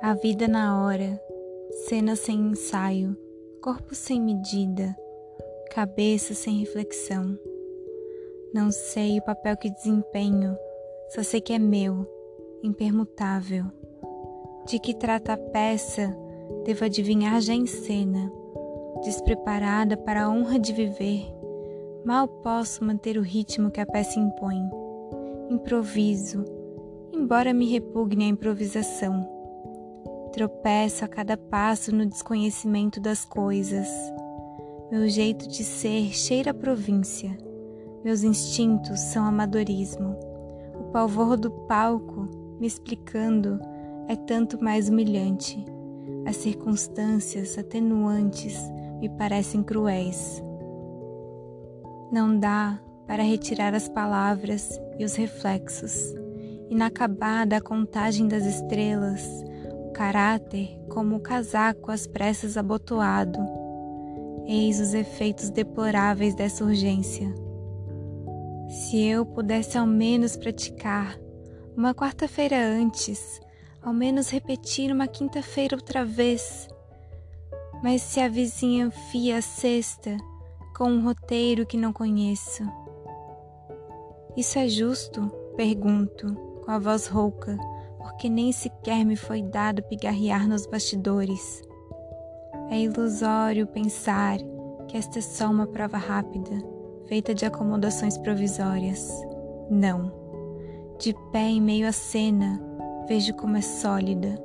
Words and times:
A 0.00 0.14
vida 0.14 0.46
na 0.46 0.80
hora, 0.80 1.20
cena 1.88 2.14
sem 2.14 2.38
ensaio, 2.38 3.16
corpo 3.60 3.96
sem 3.96 4.20
medida, 4.20 4.96
cabeça 5.72 6.34
sem 6.34 6.58
reflexão. 6.58 7.36
Não 8.54 8.70
sei 8.70 9.18
o 9.18 9.24
papel 9.24 9.56
que 9.56 9.68
desempenho, 9.68 10.56
só 11.08 11.24
sei 11.24 11.40
que 11.40 11.52
é 11.52 11.58
meu, 11.58 12.06
impermutável. 12.62 13.64
De 14.68 14.78
que 14.78 14.94
trata 14.94 15.32
a 15.32 15.36
peça, 15.36 16.16
devo 16.64 16.84
adivinhar 16.84 17.40
já 17.40 17.52
em 17.52 17.66
cena, 17.66 18.30
despreparada 19.02 19.96
para 19.96 20.26
a 20.26 20.30
honra 20.30 20.60
de 20.60 20.72
viver. 20.72 21.26
Mal 22.04 22.28
posso 22.28 22.84
manter 22.84 23.18
o 23.18 23.22
ritmo 23.22 23.68
que 23.68 23.80
a 23.80 23.86
peça 23.86 24.20
impõe. 24.20 24.62
Improviso, 25.50 26.44
embora 27.12 27.52
me 27.52 27.68
repugne 27.68 28.26
a 28.26 28.28
improvisação 28.28 29.37
Tropeço 30.32 31.04
a 31.04 31.08
cada 31.08 31.36
passo 31.36 31.94
no 31.94 32.06
desconhecimento 32.06 33.00
das 33.00 33.24
coisas. 33.24 33.88
Meu 34.90 35.08
jeito 35.08 35.48
de 35.48 35.64
ser 35.64 36.12
cheira 36.12 36.50
a 36.50 36.54
província. 36.54 37.36
Meus 38.04 38.22
instintos 38.22 39.00
são 39.00 39.24
amadorismo. 39.24 40.16
O 40.78 40.84
pavor 40.92 41.36
do 41.36 41.50
palco, 41.50 42.28
me 42.60 42.66
explicando, 42.66 43.58
é 44.06 44.14
tanto 44.16 44.62
mais 44.62 44.88
humilhante. 44.88 45.64
As 46.26 46.36
circunstâncias 46.36 47.58
atenuantes 47.58 48.58
me 49.00 49.08
parecem 49.08 49.62
cruéis. 49.62 50.42
Não 52.12 52.38
dá 52.38 52.80
para 53.06 53.22
retirar 53.22 53.74
as 53.74 53.88
palavras 53.88 54.78
e 54.98 55.04
os 55.04 55.14
reflexos. 55.14 56.14
Inacabada 56.70 57.56
a 57.56 57.60
contagem 57.60 58.28
das 58.28 58.44
estrelas, 58.44 59.26
caráter 59.98 60.80
como 60.88 61.16
o 61.16 61.20
casaco 61.20 61.90
às 61.90 62.06
pressas 62.06 62.56
abotoado. 62.56 63.40
Eis 64.46 64.78
os 64.78 64.94
efeitos 64.94 65.50
deploráveis 65.50 66.36
dessa 66.36 66.62
urgência. 66.64 67.34
Se 68.68 69.02
eu 69.02 69.26
pudesse 69.26 69.76
ao 69.76 69.84
menos 69.84 70.36
praticar 70.36 71.18
uma 71.76 71.92
quarta-feira 71.92 72.56
antes, 72.64 73.40
ao 73.82 73.92
menos 73.92 74.30
repetir 74.30 74.92
uma 74.92 75.08
quinta-feira 75.08 75.74
outra 75.74 76.04
vez. 76.04 76.68
Mas 77.82 78.00
se 78.02 78.20
a 78.20 78.28
vizinha 78.28 78.92
fia 79.10 79.38
a 79.38 79.42
sexta 79.42 80.16
com 80.76 80.92
um 80.92 81.02
roteiro 81.02 81.66
que 81.66 81.76
não 81.76 81.92
conheço. 81.92 82.62
Isso 84.36 84.60
é 84.60 84.68
justo? 84.68 85.28
Pergunto, 85.56 86.36
com 86.64 86.70
a 86.70 86.78
voz 86.78 87.08
rouca 87.08 87.58
porque 88.08 88.28
nem 88.30 88.50
sequer 88.50 89.04
me 89.04 89.16
foi 89.16 89.42
dado 89.42 89.82
pigarrear 89.82 90.48
nos 90.48 90.66
bastidores. 90.66 91.62
É 92.70 92.80
ilusório 92.80 93.66
pensar 93.66 94.38
que 94.88 94.96
esta 94.96 95.18
é 95.18 95.22
só 95.22 95.50
uma 95.50 95.66
prova 95.66 95.98
rápida, 95.98 96.56
feita 97.06 97.34
de 97.34 97.44
acomodações 97.44 98.16
provisórias. 98.16 99.10
Não. 99.70 100.10
De 100.98 101.14
pé 101.30 101.50
em 101.50 101.60
meio 101.60 101.86
à 101.86 101.92
cena, 101.92 102.58
vejo 103.06 103.34
como 103.34 103.58
é 103.58 103.60
sólida. 103.60 104.42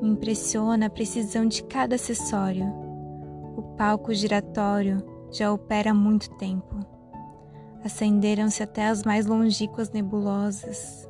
Me 0.00 0.08
impressiona 0.08 0.86
a 0.86 0.90
precisão 0.90 1.46
de 1.46 1.62
cada 1.64 1.96
acessório. 1.96 2.66
O 3.56 3.62
palco 3.76 4.14
giratório 4.14 5.04
já 5.30 5.52
opera 5.52 5.90
há 5.90 5.94
muito 5.94 6.30
tempo. 6.36 6.80
Acenderam-se 7.84 8.62
até 8.62 8.86
as 8.88 9.04
mais 9.04 9.26
longínquas 9.26 9.90
nebulosas. 9.90 11.06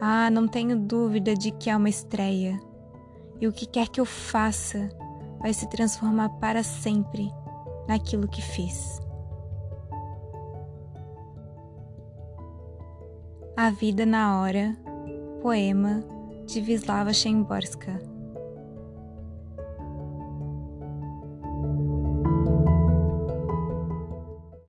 Ah, 0.00 0.30
não 0.30 0.46
tenho 0.46 0.78
dúvida 0.78 1.34
de 1.34 1.50
que 1.50 1.70
é 1.70 1.76
uma 1.76 1.88
estreia. 1.88 2.60
E 3.40 3.46
o 3.46 3.52
que 3.52 3.66
quer 3.66 3.88
que 3.88 4.00
eu 4.00 4.04
faça 4.04 4.88
vai 5.40 5.52
se 5.52 5.68
transformar 5.68 6.28
para 6.40 6.62
sempre 6.62 7.30
naquilo 7.88 8.28
que 8.28 8.42
fiz. 8.42 9.00
A 13.56 13.70
Vida 13.70 14.04
na 14.04 14.40
Hora, 14.40 14.76
poema 15.40 16.04
de 16.46 16.60
Vislava 16.60 17.12
Szymborska. 17.12 18.15